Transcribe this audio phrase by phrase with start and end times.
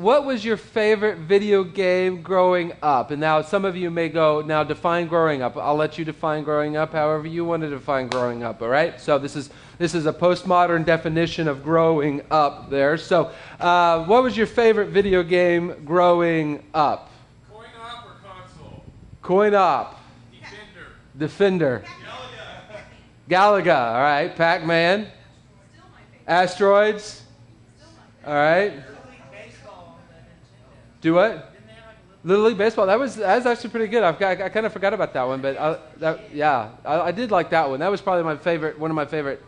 [0.00, 3.10] what was your favorite video game growing up?
[3.10, 5.56] And now some of you may go, now define growing up.
[5.56, 9.00] I'll let you define growing up however you want to define growing up, all right?
[9.00, 12.96] So this is this is a postmodern definition of growing up there.
[12.98, 17.10] So, uh, what was your favorite video game growing up?
[17.50, 18.84] Coin op or console?
[19.22, 20.00] Coin op,
[21.16, 21.82] Defender.
[21.82, 21.84] Defender,
[23.28, 23.64] Galaga.
[23.64, 25.06] Galaga, all right, Pac Man,
[25.72, 26.30] Still my favorite.
[26.30, 27.04] Asteroids,
[27.78, 28.30] Still my favorite.
[28.30, 28.72] all right.
[28.74, 30.89] Little League Baseball on the Nintendo.
[31.00, 31.54] Do what?
[32.22, 32.86] Little League Baseball.
[32.86, 34.02] That was that was actually pretty good.
[34.02, 37.12] I've, I, I kind of forgot about that one, but I, that, yeah, I, I
[37.12, 37.80] did like that one.
[37.80, 39.42] That was probably my favorite, one of my favorite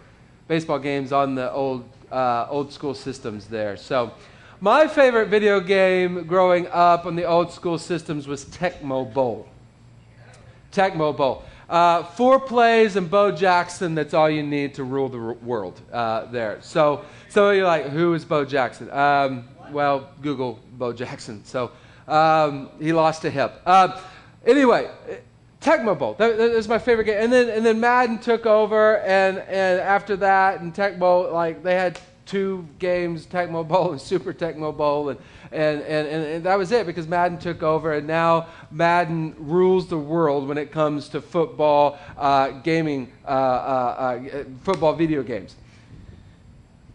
[0.49, 3.77] baseball games on the old uh, old school systems there.
[3.77, 4.13] So,
[4.61, 9.49] my favorite video game growing up on the old school systems was Tecmo Bowl.
[10.73, 11.45] Tecmo Bowl.
[11.69, 13.95] Uh, four plays and Bo Jackson.
[13.95, 16.59] That's all you need to rule the world uh, there.
[16.61, 18.91] So, so you're like, who is Bo Jackson?
[18.91, 21.45] Um, well, Google Bo Jackson.
[21.45, 21.71] So
[22.09, 23.61] um, he lost a hip.
[23.65, 24.01] Uh,
[24.47, 24.91] anyway,
[25.61, 26.15] Tecmo Bowl.
[26.15, 27.23] That, that was my favorite game.
[27.23, 31.75] And then and then Madden took over, and and after that, and Tecmo like they
[31.75, 35.19] had two games, Tecmo Bowl and Super Tecmo Bowl, and,
[35.51, 39.89] and, and, and, and that was it because Madden took over, and now Madden rules
[39.89, 45.57] the world when it comes to football, uh, gaming, uh, uh, uh, football video games.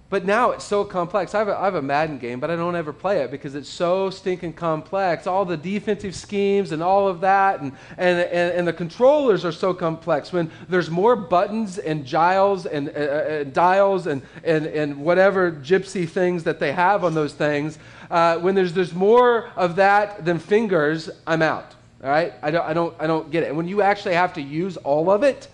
[0.10, 1.36] But now it's so complex.
[1.36, 3.56] I have, a, I have a Madden game, but I don't ever play it because
[3.56, 5.28] it's so stinking complex.
[5.28, 9.52] All the defensive schemes and all of that, and, and, and, and the controllers are
[9.52, 10.32] so complex.
[10.32, 16.08] When there's more buttons and giles and, uh, uh, dials and, and, and whatever gypsy
[16.08, 17.78] things that they have on those things,
[18.10, 21.76] uh, when there's, there's more of that than fingers, I'm out.
[22.02, 22.34] All right?
[22.42, 23.48] I don't, I, don't, I don't get it.
[23.48, 25.50] And when you actually have to use all of it,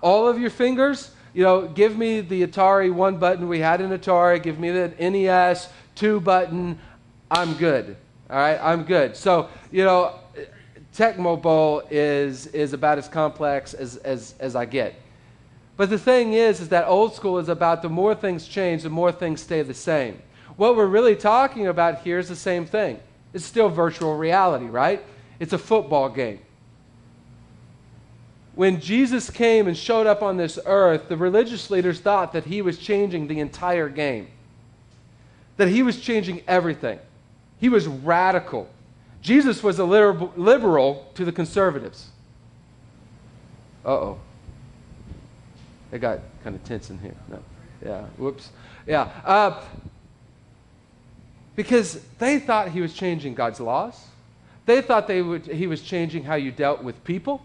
[0.00, 3.90] all of your fingers, you know, give me the Atari one button we had in
[3.90, 6.78] Atari, give me the NES two button,
[7.30, 7.94] I'm good.
[8.30, 9.14] All right, I'm good.
[9.14, 10.18] So, you know,
[10.94, 14.94] Tecmo Bowl is, is about as complex as, as, as I get.
[15.76, 18.88] But the thing is, is that old school is about the more things change, the
[18.88, 20.22] more things stay the same.
[20.56, 22.98] What we're really talking about here is the same thing.
[23.34, 25.04] It's still virtual reality, right?
[25.38, 26.40] It's a football game
[28.56, 32.62] when Jesus came and showed up on this earth, the religious leaders thought that he
[32.62, 34.28] was changing the entire game,
[35.58, 36.98] that he was changing everything.
[37.60, 38.68] He was radical.
[39.20, 42.08] Jesus was a liber- liberal to the conservatives.
[43.84, 44.20] Uh oh.
[45.92, 47.14] It got kind of tense in here.
[47.28, 47.42] No.
[47.84, 48.50] Yeah, whoops.
[48.86, 49.10] Yeah.
[49.22, 49.62] Uh,
[51.54, 54.02] because they thought he was changing God's laws.
[54.64, 57.42] They thought they would, he was changing how you dealt with people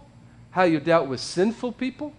[0.51, 2.13] how you dealt with sinful people.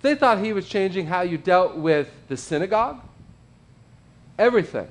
[0.00, 3.00] They thought he was changing how you dealt with the synagogue.
[4.38, 4.88] Everything.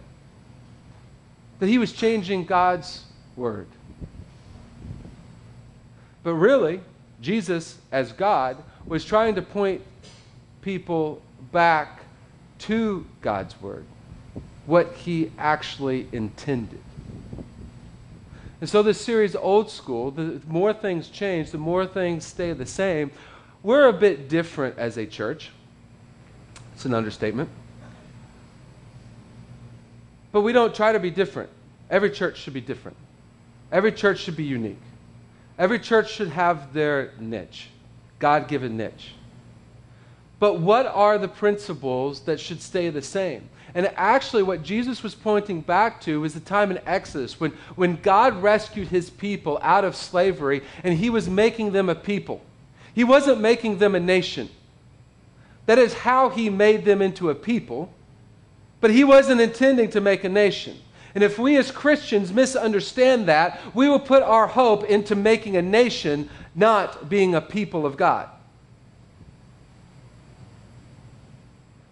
[1.59, 3.03] That he was changing God's
[3.35, 3.67] word.
[6.23, 6.81] But really,
[7.21, 9.81] Jesus, as God, was trying to point
[10.61, 12.01] people back
[12.59, 13.85] to God's word,
[14.65, 16.79] what he actually intended.
[18.61, 22.65] And so, this series, Old School, the more things change, the more things stay the
[22.65, 23.09] same.
[23.63, 25.49] We're a bit different as a church.
[26.75, 27.49] It's an understatement.
[30.31, 31.49] But we don't try to be different.
[31.89, 32.97] Every church should be different,
[33.71, 34.79] every church should be unique.
[35.57, 37.67] Every church should have their niche,
[38.17, 39.13] God given niche.
[40.41, 43.47] But what are the principles that should stay the same?
[43.75, 47.97] And actually, what Jesus was pointing back to is the time in Exodus when, when
[47.97, 52.41] God rescued his people out of slavery and he was making them a people.
[52.95, 54.49] He wasn't making them a nation.
[55.67, 57.93] That is how he made them into a people,
[58.79, 60.75] but he wasn't intending to make a nation.
[61.13, 65.61] And if we as Christians misunderstand that, we will put our hope into making a
[65.61, 68.27] nation, not being a people of God.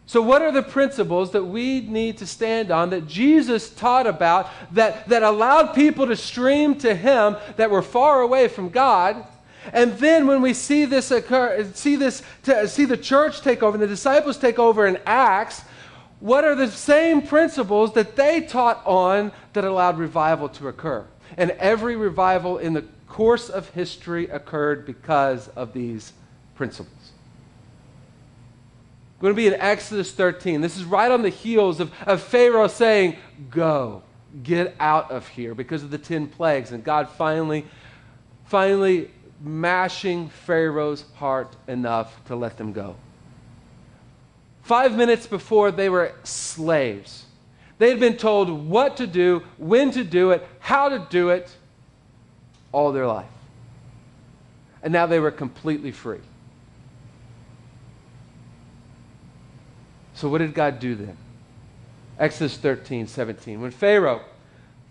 [0.09, 4.49] So, what are the principles that we need to stand on that Jesus taught about
[4.71, 9.23] that, that allowed people to stream to Him that were far away from God?
[9.71, 12.23] And then when we see this occur, see this,
[12.65, 15.61] see the church take over and the disciples take over in Acts,
[16.21, 21.05] what are the same principles that they taught on that allowed revival to occur?
[21.37, 26.13] And every revival in the course of history occurred because of these
[26.55, 26.98] principles.
[29.19, 30.61] We're going to be in Exodus 13.
[30.61, 33.17] This is right on the heels of, of Pharaoh saying,
[33.49, 34.01] Go,
[34.43, 36.71] get out of here because of the 10 plagues.
[36.71, 37.65] And God finally,
[38.45, 39.11] finally
[39.41, 42.95] mashing Pharaoh's heart enough to let them go.
[44.61, 47.25] Five minutes before, they were slaves.
[47.77, 51.53] They had been told what to do, when to do it, how to do it
[52.71, 53.25] all their life.
[54.81, 56.19] And now they were completely free.
[60.19, 61.15] So, what did God do then?
[62.19, 63.61] Exodus 13, 17.
[63.61, 64.19] When Pharaoh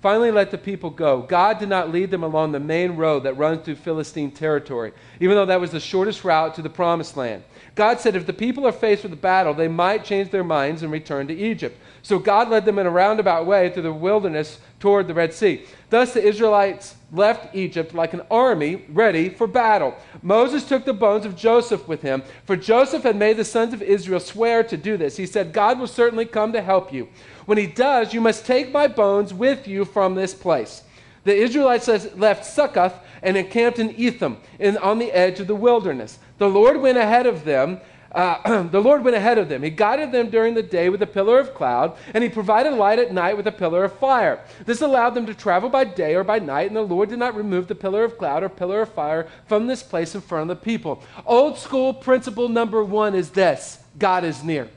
[0.01, 3.37] finally let the people go, God did not lead them along the main road that
[3.37, 7.45] runs through Philistine territory, even though that was the shortest route to the promised land.
[7.75, 10.83] God said if the people are faced with a battle, they might change their minds
[10.83, 11.79] and return to Egypt.
[12.01, 15.65] So God led them in a roundabout way through the wilderness toward the Red Sea.
[15.91, 19.97] Thus the Israelites left Egypt like an army ready for battle.
[20.23, 23.83] Moses took the bones of Joseph with him, for Joseph had made the sons of
[23.83, 25.17] Israel swear to do this.
[25.17, 27.09] He said, God will certainly come to help you.
[27.47, 30.83] When he does, you must take my bones with you from this place.
[31.25, 34.39] The Israelites left Succoth and encamped in Etham,
[34.81, 36.19] on the edge of the wilderness.
[36.39, 37.81] The Lord went ahead of them
[38.13, 39.63] uh, the Lord went ahead of them.
[39.63, 42.99] He guided them during the day with a pillar of cloud, and He provided light
[42.99, 44.41] at night with a pillar of fire.
[44.65, 47.35] This allowed them to travel by day or by night, and the Lord did not
[47.35, 50.59] remove the pillar of cloud or pillar of fire from this place in front of
[50.59, 51.03] the people.
[51.27, 54.69] Old school principle number one is this God is near.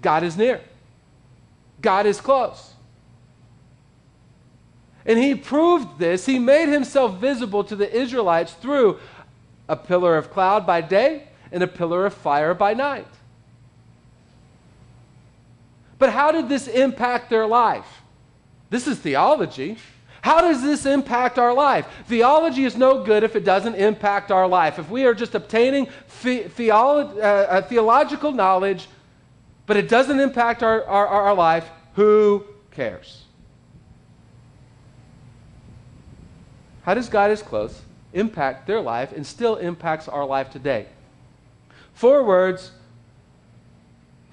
[0.00, 0.60] God is near.
[1.80, 2.72] God is close.
[5.06, 6.26] And he proved this.
[6.26, 8.98] He made himself visible to the Israelites through
[9.68, 13.06] a pillar of cloud by day and a pillar of fire by night.
[15.98, 18.02] But how did this impact their life?
[18.70, 19.78] This is theology.
[20.22, 21.86] How does this impact our life?
[22.06, 24.78] Theology is no good if it doesn't impact our life.
[24.78, 25.86] If we are just obtaining
[26.22, 28.88] the- theolo- uh, uh, theological knowledge,
[29.66, 33.24] but it doesn't impact our, our, our life, who cares?
[36.82, 37.82] How does God is close
[38.12, 40.86] impact their life and still impacts our life today?
[41.94, 42.72] Four words,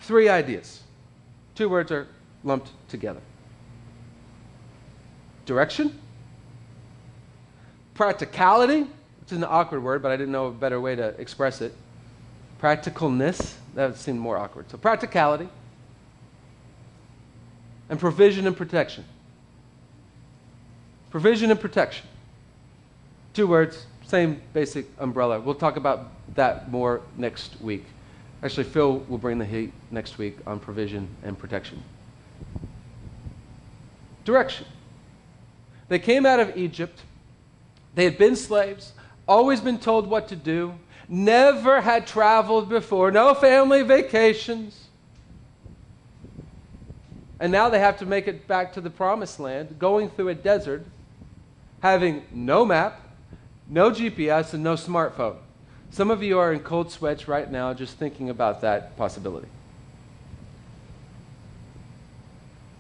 [0.01, 0.81] three ideas.
[1.55, 2.07] Two words are
[2.43, 3.21] lumped together
[5.45, 5.99] direction,
[7.93, 11.61] practicality, which is an awkward word, but I didn't know a better way to express
[11.61, 11.73] it.
[12.61, 14.69] Practicalness, that seemed more awkward.
[14.71, 15.49] So, practicality,
[17.89, 19.03] and provision and protection.
[21.09, 22.07] Provision and protection.
[23.33, 25.39] Two words, same basic umbrella.
[25.39, 27.85] We'll talk about that more next week.
[28.43, 31.81] Actually, Phil will bring the heat next week on provision and protection.
[34.25, 34.67] Direction.
[35.87, 36.99] They came out of Egypt.
[37.95, 38.91] They had been slaves,
[39.29, 40.73] always been told what to do,
[41.07, 44.87] never had traveled before, no family vacations.
[47.39, 50.35] And now they have to make it back to the promised land, going through a
[50.35, 50.85] desert,
[51.81, 53.10] having no map,
[53.71, 55.37] no GPS, and no smartphone.
[55.91, 59.47] Some of you are in cold sweats right now just thinking about that possibility.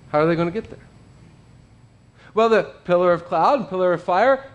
[0.09, 0.85] How are they going to get there?
[2.33, 4.45] Well, the pillar of cloud and pillar of fire,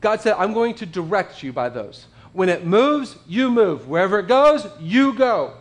[0.00, 2.06] God said, I'm going to direct you by those.
[2.32, 3.86] When it moves, you move.
[3.86, 5.52] Wherever it goes, you go.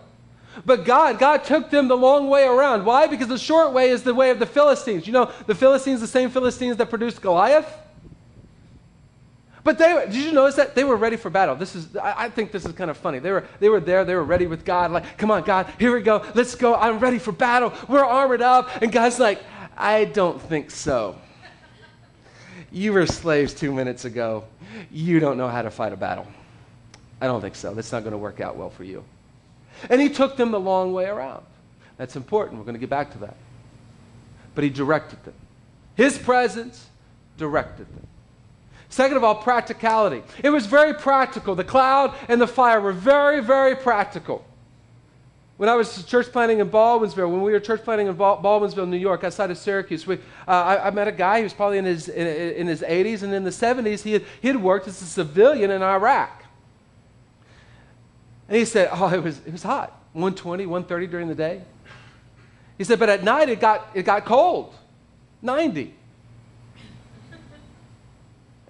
[0.66, 2.86] But God, God took them the long way around.
[2.86, 3.08] Why?
[3.08, 5.06] Because the short way is the way of the Philistines.
[5.06, 7.68] You know, the Philistines, the same Philistines that produced Goliath.
[9.64, 11.56] But they did you notice that they were ready for battle?
[11.56, 13.20] This is I, I, think this is kind of funny.
[13.20, 15.94] They were they were there, they were ready with God, like, come on, God, here
[15.94, 16.76] we go, let's go.
[16.76, 17.74] I'm ready for battle.
[17.88, 18.82] We're armored up.
[18.82, 19.42] And God's like,
[19.78, 21.16] I don't think so.
[22.72, 24.46] You were slaves two minutes ago.
[24.92, 26.28] You don't know how to fight a battle.
[27.22, 27.74] I don't think so.
[27.74, 29.04] That's not going to work out well for you.
[29.90, 31.44] And he took them the long way around.
[31.98, 32.58] That's important.
[32.58, 33.38] We're going to get back to that.
[34.56, 35.36] But he directed them.
[35.96, 36.88] His presence
[37.38, 38.08] directed them.
[38.94, 40.22] Second of all, practicality.
[40.44, 41.56] It was very practical.
[41.56, 44.46] The cloud and the fire were very, very practical.
[45.58, 48.98] When I was church planting in Baldwinsville, when we were church planting in Baldwinsville, New
[48.98, 51.86] York, outside of Syracuse, we, uh, I, I, met a guy who was probably in
[51.86, 55.02] his, in, in, his 80s, and in the 70s, he had, he had worked as
[55.02, 56.44] a civilian in Iraq.
[58.48, 61.64] And he said, Oh, it was, it was hot 120, 130 during the day.
[62.78, 64.76] He said, But at night, it got, it got cold
[65.42, 65.96] 90.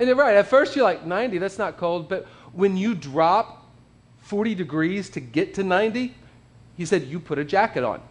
[0.10, 2.10] And right, at first you're like, 90, that's not cold.
[2.10, 3.66] But when you drop
[4.22, 6.14] 40 degrees to get to 90,
[6.78, 8.02] he said, you put a jacket on.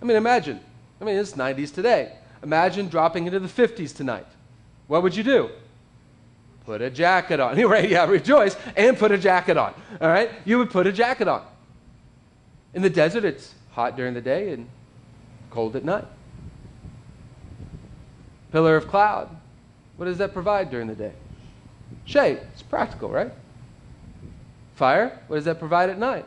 [0.00, 0.60] I mean, imagine.
[1.00, 2.12] I mean, it's 90s today.
[2.42, 4.26] Imagine dropping into the 50s tonight.
[4.86, 5.50] What would you do?
[6.64, 7.60] Put a jacket on.
[7.68, 9.74] Right, yeah, rejoice and put a jacket on.
[10.00, 10.30] All right?
[10.44, 11.44] You would put a jacket on.
[12.74, 14.68] In the desert, it's hot during the day and
[15.50, 16.06] cold at night.
[18.52, 19.28] Pillar of cloud.
[20.00, 21.12] What does that provide during the day?
[22.06, 22.38] Shade.
[22.54, 23.30] It's practical, right?
[24.74, 25.20] Fire.
[25.26, 26.24] What does that provide at night?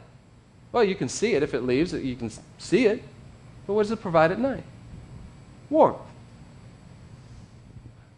[0.71, 3.03] Well, you can see it if it leaves, you can see it.
[3.65, 4.63] But what does it provide at night?
[5.71, 5.97] warmth.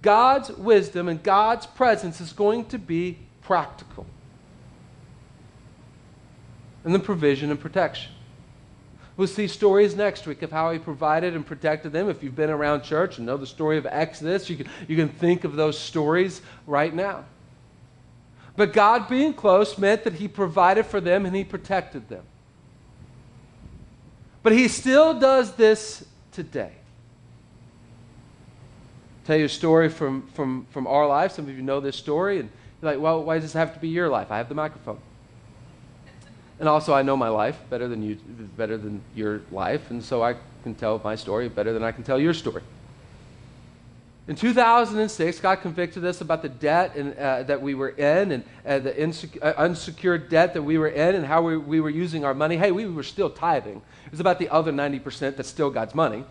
[0.01, 4.05] God's wisdom and God's presence is going to be practical.
[6.83, 8.11] And then provision and protection.
[9.17, 12.09] We'll see stories next week of how he provided and protected them.
[12.09, 15.07] If you've been around church and know the story of Exodus, you can, you can
[15.07, 17.23] think of those stories right now.
[18.57, 22.23] But God being close meant that he provided for them and he protected them.
[24.43, 26.71] But he still does this today.
[29.25, 31.31] Tell you a story from, from, from our life.
[31.31, 32.49] Some of you know this story, and
[32.81, 34.29] you're like, well, why does this have to be your life?
[34.29, 34.99] I have the microphone.
[36.59, 38.15] And also, I know my life better than you,
[38.55, 42.03] better than your life, and so I can tell my story better than I can
[42.03, 42.63] tell your story.
[44.27, 48.43] In 2006, God convicted us about the debt in, uh, that we were in and
[48.65, 51.91] uh, the insec- uh, unsecured debt that we were in and how we, we were
[51.91, 52.57] using our money.
[52.57, 53.83] Hey, we were still tithing.
[54.05, 56.23] It was about the other 90% that's still God's money.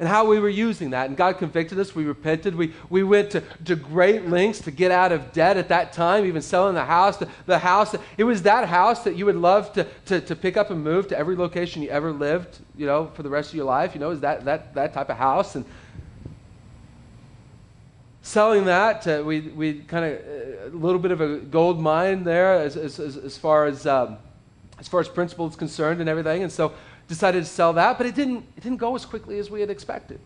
[0.00, 1.08] And how we were using that.
[1.08, 1.92] And God convicted us.
[1.92, 2.54] We repented.
[2.54, 6.24] We, we went to, to great lengths to get out of debt at that time,
[6.24, 7.16] even selling the house.
[7.16, 10.56] The, the house, it was that house that you would love to, to, to pick
[10.56, 13.56] up and move to every location you ever lived, you know, for the rest of
[13.56, 13.92] your life.
[13.94, 15.56] You know, is that, that, that type of house.
[15.56, 15.64] And
[18.22, 22.54] selling that, we, we kind of, uh, a little bit of a gold mine there
[22.54, 24.18] as, as, as, as far as, um,
[24.78, 26.44] as far as principle is concerned and everything.
[26.44, 26.74] And so
[27.08, 29.70] decided to sell that, but it didn't, it didn't go as quickly as we had
[29.70, 30.20] expected.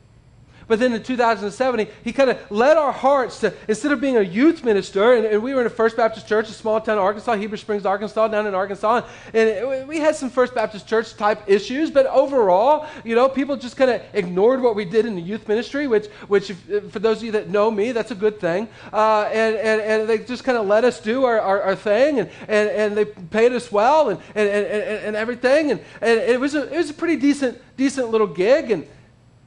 [0.67, 4.23] But then in 2007, he, kind of led our hearts to, instead of being a
[4.23, 7.35] youth minister, and, and, we were in a First Baptist church, a small town Arkansas,
[7.37, 9.03] Heber Springs, Arkansas, down in Arkansas.
[9.33, 13.57] And it, we had some First Baptist church type issues, but overall, you know, people
[13.57, 16.99] just kind of ignored what we did in the youth ministry, which, which if, for
[16.99, 18.69] those of you that know me, that's a good thing.
[18.93, 22.21] Uh, and, and, and they just kind of let us do our, our, our, thing,
[22.21, 25.71] and, and, and they paid us well and, and, and, and everything.
[25.73, 28.71] And, and it, was a, it was a pretty decent, decent little gig.
[28.71, 28.87] And,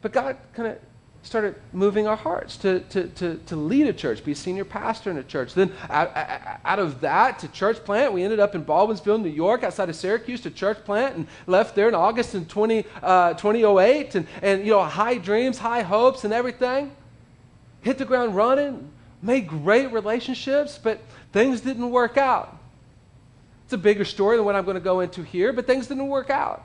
[0.02, 0.80] but God kind of
[1.26, 5.10] started moving our hearts to, to, to, to lead a church, be a senior pastor
[5.10, 5.56] in a church.
[5.56, 6.12] Then out,
[6.64, 9.96] out of that to church plant, we ended up in Baldwinsville, New York, outside of
[9.96, 14.16] Syracuse to church plant and left there in August in 20, uh, 2008.
[14.16, 16.96] And, and, you know, high dreams, high hopes and everything.
[17.82, 18.92] Hit the ground running,
[19.22, 21.00] made great relationships, but
[21.34, 22.56] things didn't work out.
[23.64, 26.08] It's a bigger story than what I'm going to go into here, but things didn't
[26.08, 26.64] work out.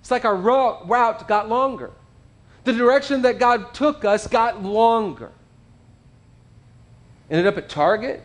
[0.00, 1.92] It's like our route got longer.
[2.64, 5.30] The direction that God took us got longer.
[7.30, 8.22] Ended up at Target.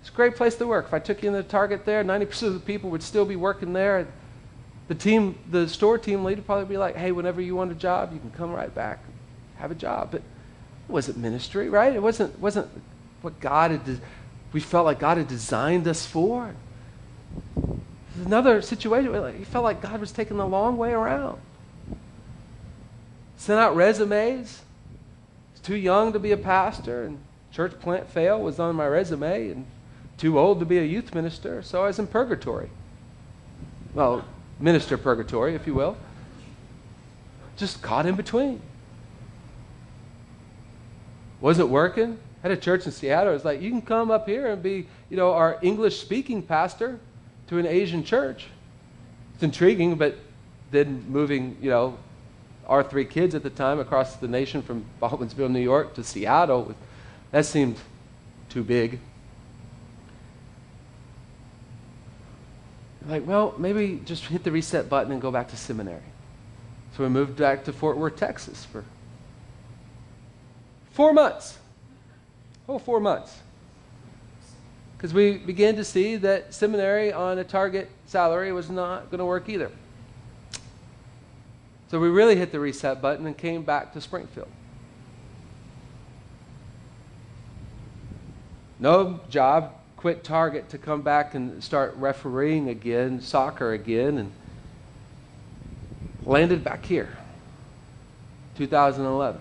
[0.00, 0.86] It's a great place to work.
[0.86, 3.72] If I took you into Target there, 90% of the people would still be working
[3.72, 4.06] there.
[4.88, 7.74] The team, the store team lead would probably be like, hey, whenever you want a
[7.74, 9.00] job, you can come right back,
[9.58, 10.10] have a job.
[10.10, 11.94] But it wasn't ministry, right?
[11.94, 12.68] It wasn't, wasn't
[13.22, 14.00] what God had, de-
[14.52, 16.54] we felt like God had designed us for.
[18.24, 21.38] Another situation you felt like God was taking the long way around
[23.38, 24.60] sent out resumes.
[25.52, 27.18] Was too young to be a pastor, and
[27.50, 29.66] church plant fail was on my resume, and
[30.18, 32.68] too old to be a youth minister, so I was in purgatory.
[33.94, 34.24] Well,
[34.60, 35.96] minister purgatory, if you will.
[37.56, 38.60] Just caught in between.
[41.40, 42.18] Wasn't working.
[42.42, 43.30] Had a church in Seattle.
[43.30, 46.42] It was like, you can come up here and be, you know, our English speaking
[46.42, 46.98] pastor
[47.46, 48.46] to an Asian church.
[49.34, 50.18] It's intriguing, but
[50.72, 51.96] then moving, you know,
[52.68, 56.74] our three kids at the time across the nation from Baldwinsville, New York to Seattle.
[57.30, 57.76] That seemed
[58.48, 58.98] too big.
[63.06, 66.02] Like, well, maybe just hit the reset button and go back to seminary.
[66.96, 68.84] So we moved back to Fort Worth, Texas for
[70.90, 71.58] four months.
[72.68, 73.38] Oh, four months.
[74.96, 79.24] Because we began to see that seminary on a target salary was not going to
[79.24, 79.70] work either.
[81.90, 84.48] So we really hit the reset button and came back to Springfield.
[88.78, 94.32] No job, quit Target to come back and start refereeing again, soccer again, and
[96.24, 97.16] landed back here,
[98.56, 99.40] 2011.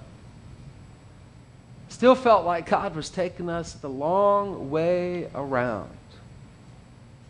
[1.89, 5.89] Still felt like God was taking us the long way around.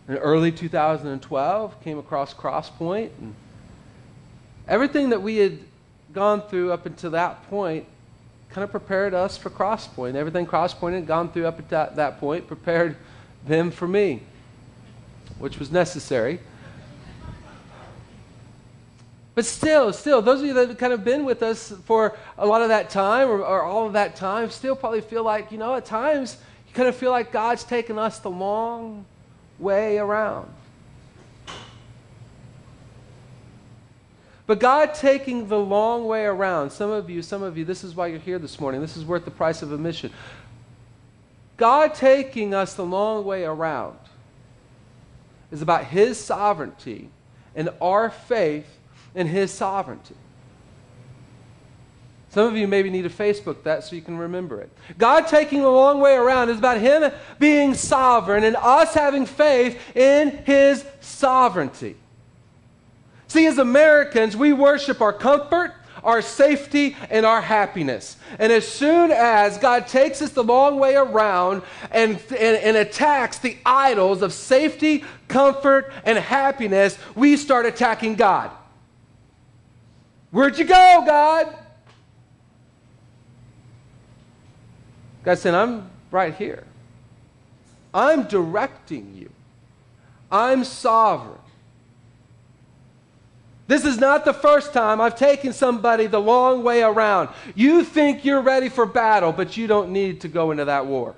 [0.08, 3.36] In early 2012, came across Crosspoint and
[4.68, 5.60] Everything that we had
[6.14, 7.86] gone through up until that point
[8.50, 10.16] kind of prepared us for Crosspoint.
[10.16, 12.96] Everything Crosspoint had gone through up at that, that point prepared
[13.46, 14.24] them for me,
[15.40, 16.40] which was necessary.
[19.36, 22.46] But still, still, those of you that have kind of been with us for a
[22.46, 25.60] lot of that time or, or, all of that time still probably feel like, you
[25.60, 29.06] know, at times you kind of feel like God's taken us the long
[29.60, 30.52] way around.
[34.48, 37.94] But God taking the long way around, some of you, some of you, this is
[37.94, 38.80] why you're here this morning.
[38.80, 40.12] This is worth the price of admission.
[41.58, 43.98] God taking us the long way around
[45.52, 47.10] is about His sovereignty
[47.56, 48.68] and our faith
[49.14, 50.16] in His sovereignty.
[52.30, 54.70] Some of you maybe need to Facebook that so you can remember it.
[54.98, 59.78] God taking the long way around is about Him being sovereign and us having faith
[59.94, 61.98] in His sovereignty.
[63.28, 68.16] See, as Americans, we worship our comfort, our safety, and our happiness.
[68.40, 73.40] And as soon as God takes us the long way around and, and, and, attacks
[73.40, 78.52] the idols of safety, comfort, and happiness, we start attacking God.
[80.32, 81.54] Where'd you go, God?
[85.24, 86.64] God said, I'm right here.
[87.94, 89.30] I'm directing you.
[90.32, 91.40] I'm sovereign.
[93.68, 97.30] This is not the first time I've taken somebody the long way around.
[97.54, 101.16] You think you're ready for battle, but you don't need to go into that war.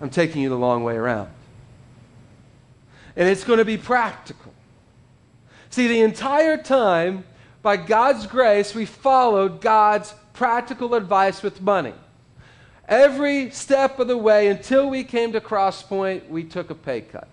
[0.00, 1.30] I'm taking you the long way around.
[3.14, 4.52] And it's going to be practical.
[5.70, 7.24] See, the entire time,
[7.62, 11.94] by God's grace, we followed God's practical advice with money.
[12.88, 17.28] Every step of the way until we came to Crosspoint, we took a pay cut.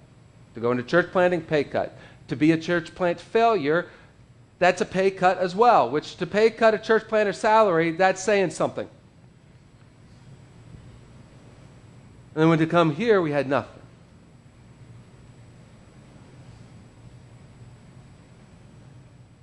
[0.53, 1.97] To go into church planting, pay cut
[2.31, 3.89] to be a church plant failure,
[4.57, 8.23] that's a pay cut as well, which to pay cut a church planter salary, that's
[8.23, 8.87] saying something.
[12.33, 13.81] And then when to come here, we had nothing.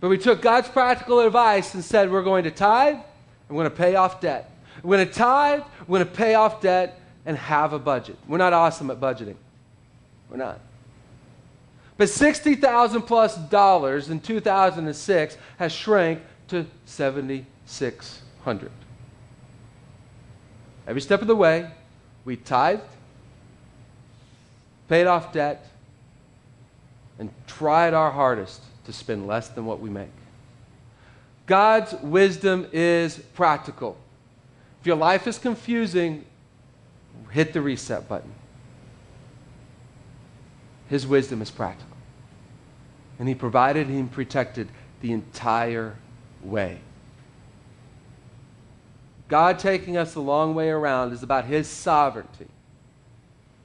[0.00, 3.04] But we took God's practical advice and said, we're going to tithe, and
[3.50, 4.50] we're going to pay off debt.
[4.82, 8.16] We're going to tithe, we're going to pay off debt, and have a budget.
[8.26, 9.36] We're not awesome at budgeting.
[10.30, 10.60] We're not.
[11.98, 18.70] But 60,000 plus dollars in 2006 has shrank to 7,600.
[20.86, 21.70] Every step of the way,
[22.24, 22.82] we tithed,
[24.88, 25.66] paid off debt,
[27.18, 30.08] and tried our hardest to spend less than what we make.
[31.46, 33.96] God's wisdom is practical.
[34.80, 36.24] If your life is confusing,
[37.30, 38.32] hit the reset button.
[40.88, 41.87] His wisdom is practical.
[43.18, 44.68] And He provided and protected
[45.00, 45.96] the entire
[46.42, 46.78] way.
[49.28, 52.46] God taking us the long way around is about His sovereignty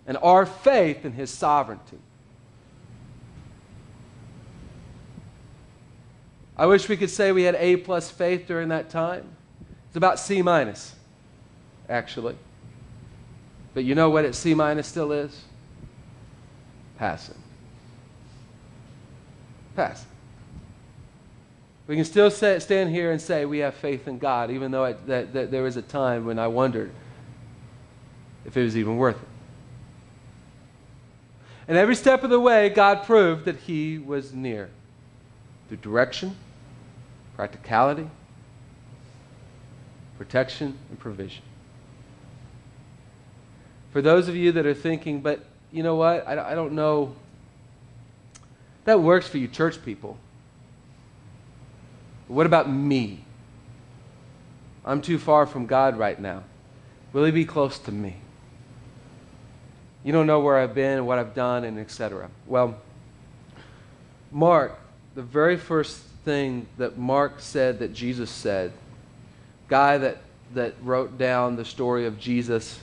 [0.06, 2.00] and our faith in His sovereignty.
[6.56, 9.26] I wish we could say we had A plus faith during that time.
[9.88, 10.94] It's about C minus,
[11.90, 12.36] actually.
[13.74, 15.44] But you know what it C minus still is?
[16.98, 17.43] Passing.
[19.76, 20.08] Passing.
[21.88, 24.86] We can still say, stand here and say we have faith in God, even though
[24.86, 26.92] it, that, that there was a time when I wondered
[28.46, 29.28] if it was even worth it.
[31.68, 34.70] And every step of the way, God proved that He was near
[35.68, 36.36] through direction,
[37.36, 38.10] practicality,
[40.18, 41.44] protection, and provision.
[43.92, 46.28] For those of you that are thinking, but you know what?
[46.28, 47.16] I, I don't know.
[48.86, 50.18] That works for you, church people.
[52.28, 53.24] But what about me?
[54.86, 56.44] I'm too far from God right now.
[57.14, 58.18] Will He be close to me?
[60.04, 62.30] You don't know where I've been and what I've done and etc.
[62.46, 62.76] Well,
[64.32, 64.78] Mark,
[65.16, 68.74] the very first thing that Mark said that Jesus said,
[69.70, 70.18] guy that,
[70.54, 72.80] that wrote down the story of Jesus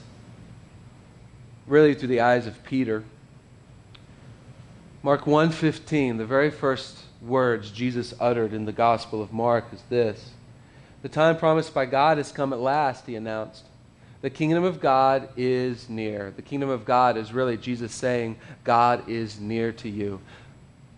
[1.66, 3.04] really through the eyes of Peter.
[5.02, 10.32] Mark 1:15, the very first words Jesus uttered in the Gospel of Mark is this.
[11.00, 13.64] The time promised by God has come at last, he announced.
[14.20, 16.30] The kingdom of God is near.
[16.36, 20.20] The kingdom of God is really Jesus saying, God is near to you.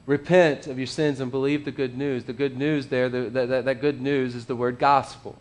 [0.07, 2.25] Repent of your sins and believe the good news.
[2.25, 5.37] The good news there, the, that, that good news is the word gospel.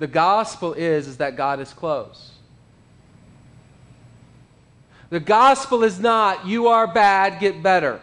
[0.00, 2.31] The gospel is, is that God is close.
[5.12, 8.00] The gospel is not, you are bad, get better.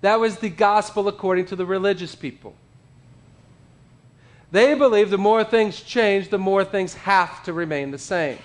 [0.00, 2.56] That was the gospel according to the religious people.
[4.50, 8.38] They believe the more things change, the more things have to remain the same.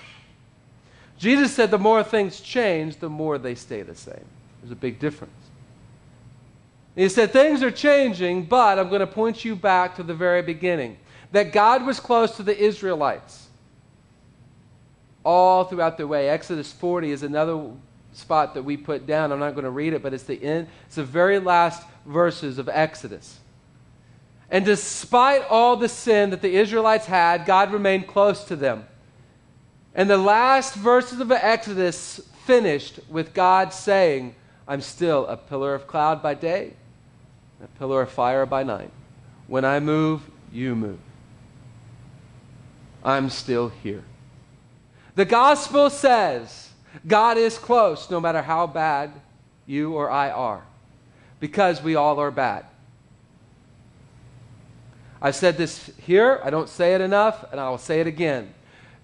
[1.17, 4.25] Jesus said the more things change, the more they stay the same.
[4.61, 5.33] There's a big difference.
[6.95, 10.43] He said, Things are changing, but I'm going to point you back to the very
[10.43, 10.97] beginning.
[11.31, 13.48] That God was close to the Israelites
[15.23, 16.29] all throughout the way.
[16.29, 17.69] Exodus 40 is another
[18.13, 19.31] spot that we put down.
[19.31, 20.67] I'm not going to read it, but it's the end.
[20.87, 23.39] It's the very last verses of Exodus.
[24.51, 28.85] And despite all the sin that the Israelites had, God remained close to them.
[29.93, 34.35] And the last verses of Exodus finished with God saying,
[34.67, 36.73] I'm still a pillar of cloud by day,
[37.63, 38.91] a pillar of fire by night.
[39.47, 40.99] When I move, you move.
[43.03, 44.03] I'm still here.
[45.19, 46.69] The gospel says
[47.05, 49.11] God is close no matter how bad
[49.65, 50.63] you or I are,
[51.41, 52.65] because we all are bad.
[55.21, 58.53] I've said this here, I don't say it enough, and I will say it again.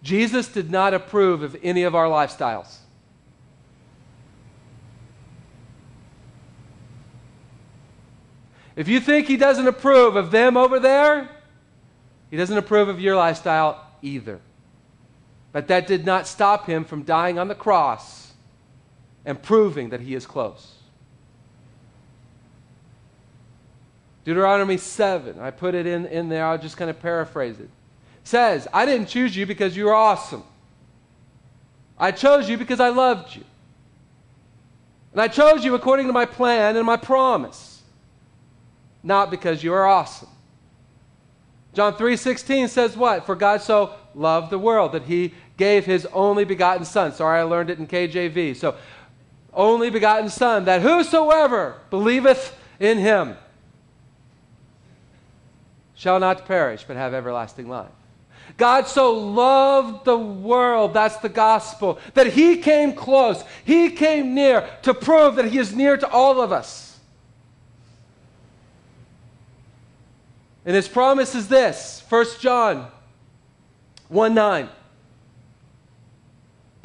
[0.03, 2.77] Jesus did not approve of any of our lifestyles.
[8.77, 11.29] If you think he doesn't approve of them over there,
[12.31, 14.39] he doesn't approve of your lifestyle either.
[15.55, 18.33] But that did not stop him from dying on the cross
[19.23, 20.73] and proving that he is close.
[24.25, 27.69] Deuteronomy 7, I put it in, in there, I'll just kind of paraphrase it.
[28.25, 30.43] Says, I didn't choose you because you were awesome.
[31.97, 33.45] I chose you because I loved you.
[35.13, 37.81] And I chose you according to my plan and my promise,
[39.01, 40.27] not because you are awesome.
[41.75, 43.25] John 3:16 says what?
[43.25, 47.13] For God so loved the world that he gave his only begotten son.
[47.13, 48.55] Sorry, I learned it in KJV.
[48.55, 48.75] So,
[49.53, 53.37] only begotten son that whosoever believeth in him
[55.95, 57.91] shall not perish but have everlasting life.
[58.57, 63.43] God so loved the world, that's the gospel, that he came close.
[63.63, 66.97] He came near to prove that he is near to all of us.
[70.65, 72.87] And his promise is this 1 John
[74.09, 74.69] 1 9.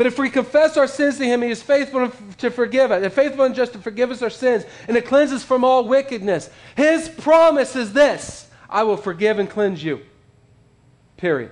[0.01, 3.13] But if we confess our sins to him, he is faithful to forgive us, and
[3.13, 6.49] faithful and just to forgive us our sins, and to cleanse us from all wickedness.
[6.75, 10.01] His promise is this I will forgive and cleanse you.
[11.19, 11.51] Period.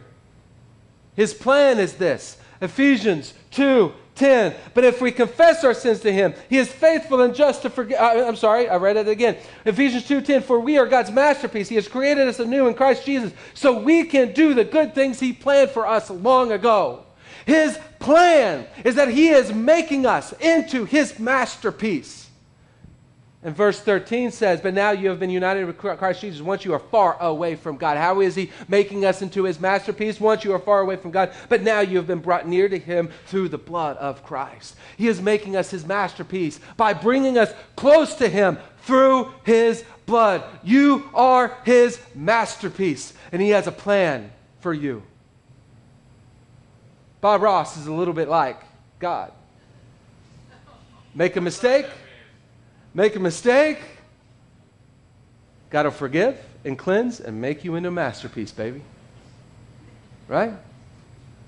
[1.14, 4.54] His plan is this Ephesians 2 10.
[4.72, 8.00] But if we confess our sins to him, he is faithful and just to forgive.
[8.00, 9.36] Uh, I'm sorry, I read it again.
[9.66, 10.40] Ephesians 2 10.
[10.40, 11.68] For we are God's masterpiece.
[11.68, 15.20] He has created us anew in Christ Jesus so we can do the good things
[15.20, 17.04] he planned for us long ago.
[17.44, 22.28] His plan is that he is making us into his masterpiece.
[23.40, 26.72] And verse 13 says, But now you have been united with Christ Jesus once you
[26.74, 27.96] are far away from God.
[27.96, 30.20] How is He making us into His masterpiece?
[30.20, 32.78] Once you are far away from God, but now you have been brought near to
[32.78, 34.76] Him through the blood of Christ.
[34.96, 40.42] He is making us His masterpiece by bringing us close to Him through His blood.
[40.64, 45.04] You are His masterpiece, and He has a plan for you.
[47.20, 48.60] Bob Ross is a little bit like
[48.98, 49.32] God.
[51.14, 51.86] Make a mistake
[52.94, 53.78] make a mistake,
[55.70, 58.82] God will forgive and cleanse and make you into a masterpiece, baby.
[60.26, 60.52] Right?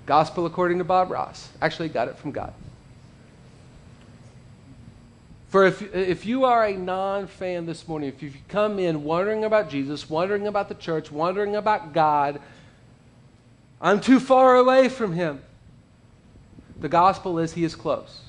[0.05, 1.49] Gospel according to Bob Ross.
[1.61, 2.53] Actually, got it from God.
[5.49, 9.43] For if, if you are a non fan this morning, if you've come in wondering
[9.43, 12.39] about Jesus, wondering about the church, wondering about God,
[13.81, 15.41] I'm too far away from Him.
[16.81, 18.21] The gospel is He is close.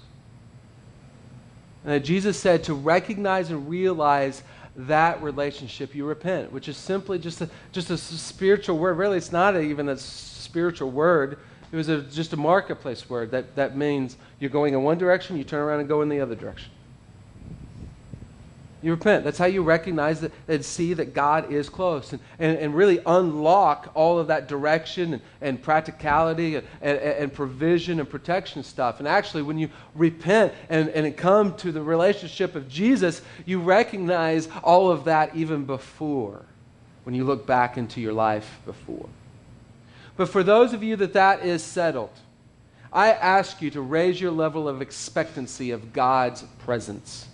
[1.85, 4.43] And that Jesus said to recognize and realize
[4.77, 8.97] that relationship, you repent, which is simply just a, just a spiritual word.
[8.97, 11.39] Really, it's not even a spiritual word.
[11.73, 15.37] It was a, just a marketplace word that, that means you're going in one direction,
[15.37, 16.71] you turn around and go in the other direction.
[18.83, 19.23] You repent.
[19.23, 23.01] That's how you recognize that, and see that God is close and, and, and really
[23.07, 28.99] unlock all of that direction and, and practicality and, and, and, provision and protection stuff.
[28.99, 34.49] And actually, when you repent and, and come to the relationship of Jesus, you recognize
[34.65, 36.45] all of that even before,
[37.05, 39.09] when you look back into your life before.
[40.17, 42.11] But for those of you that that is settled,
[42.93, 47.29] I ask you to raise your level of expectancy of God's presence.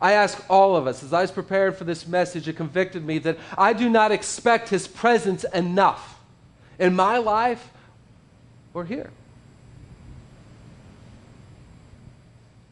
[0.00, 3.18] I ask all of us, as I was prepared for this message, it convicted me
[3.20, 6.18] that I do not expect His presence enough
[6.78, 7.70] in my life
[8.74, 9.10] or here.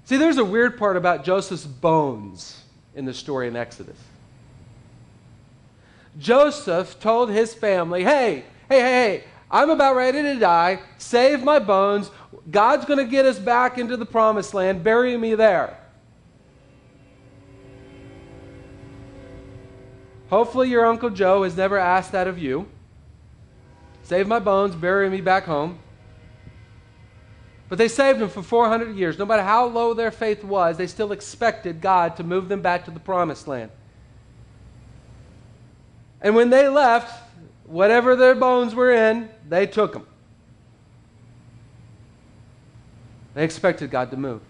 [0.05, 2.61] See, there's a weird part about Joseph's bones
[2.95, 3.97] in the story in Exodus.
[6.19, 10.81] Joseph told his family, hey, hey, hey, hey, I'm about ready to die.
[10.99, 12.11] Save my bones.
[12.51, 14.85] God's going to get us back into the promised land.
[14.85, 15.77] Bury me there.
[20.35, 22.67] Hopefully, your Uncle Joe has never asked that of you.
[24.03, 25.79] Save my bones, bury me back home.
[27.69, 29.17] But they saved them for 400 years.
[29.17, 32.85] No matter how low their faith was, they still expected God to move them back
[32.87, 33.71] to the promised land.
[36.21, 37.17] And when they left,
[37.65, 40.05] whatever their bones were in, they took them.
[43.35, 44.41] They expected God to move.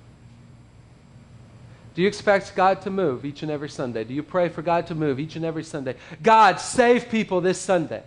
[1.94, 4.04] Do you expect God to move each and every Sunday?
[4.04, 5.94] Do you pray for God to move each and every Sunday?
[6.22, 8.02] God, save people this Sunday.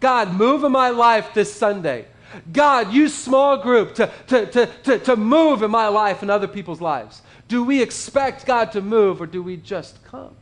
[0.00, 2.06] God, move in my life this Sunday.
[2.52, 6.48] God, use small group to, to, to, to, to move in my life and other
[6.48, 7.22] people's lives.
[7.48, 10.34] Do we expect God to move or do we just come?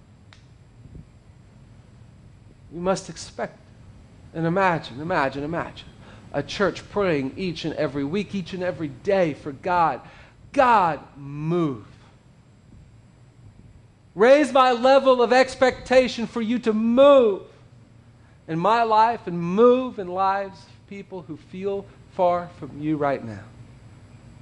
[2.72, 3.58] We must expect
[4.32, 5.86] and imagine, imagine, imagine
[6.32, 10.00] a church praying each and every week, each and every day for God.
[10.52, 11.86] God, move.
[14.14, 17.42] Raise my level of expectation for you to move
[18.46, 23.24] in my life and move in lives of people who feel far from you right
[23.24, 23.42] now.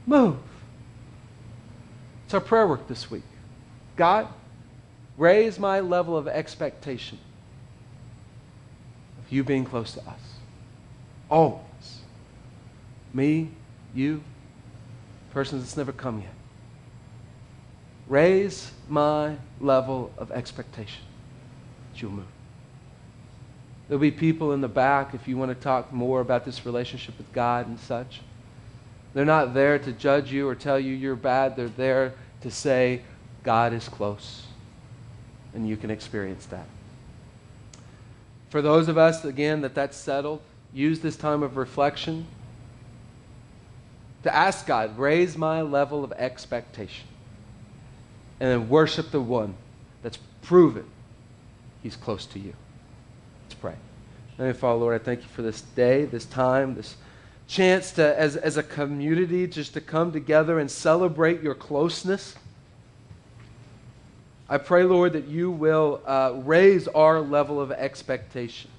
[0.07, 0.37] Move.
[2.27, 3.23] It's our prayer work this week.
[3.97, 4.29] God,
[5.17, 7.19] raise my level of expectation
[9.25, 10.21] of you being close to us.
[11.31, 11.63] Always.
[13.15, 13.51] Me,
[13.95, 14.23] you,
[15.33, 16.35] persons that's never come yet.
[18.09, 21.03] Raise my level of expectation
[22.03, 22.25] you'll move.
[23.89, 27.17] There'll be people in the back if you want to talk more about this relationship
[27.17, 28.21] with God and such.
[29.15, 31.57] They're not there to judge you or tell you you're bad.
[31.57, 33.03] They're there to say,
[33.43, 34.45] God is close.
[35.55, 36.67] And you can experience that.
[38.49, 40.41] For those of us, again, that that's settled,
[40.73, 42.27] use this time of reflection
[44.23, 47.07] to ask God, raise my level of expectation.
[48.43, 49.55] And then worship the one
[50.03, 50.85] that's proven
[51.81, 52.53] he's close to you.
[53.45, 53.77] Let's pray.
[54.37, 56.97] Heavenly Father, Lord, I thank you for this day, this time, this
[57.47, 62.35] chance to, as, as a community, just to come together and celebrate your closeness.
[64.49, 68.73] I pray, Lord, that you will uh, raise our level of expectation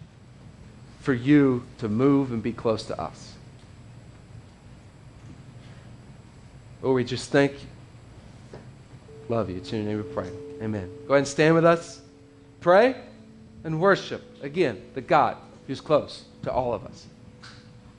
[1.00, 3.32] for you to move and be close to us.
[6.82, 7.68] Lord, we just thank you.
[9.30, 9.58] Love you.
[9.58, 10.30] It's in your name we pray.
[10.62, 10.90] Amen.
[11.08, 12.02] Go ahead and stand with us.
[12.62, 12.96] Pray
[13.64, 17.06] and worship, again, the God who's close to all of us.